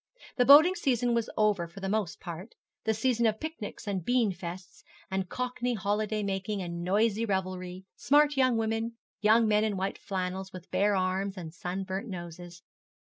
[0.37, 2.55] The boating season was over for the most part
[2.85, 8.57] the season of picnics and beanfeasts, and Cockney holiday making, and noisy revelry, smart young
[8.57, 12.63] women, young men in white flannels, with bare arms and sunburnt noses.